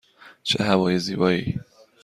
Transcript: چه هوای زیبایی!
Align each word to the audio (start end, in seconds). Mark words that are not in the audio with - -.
چه 0.43 0.63
هوای 0.63 0.99
زیبایی! 0.99 1.57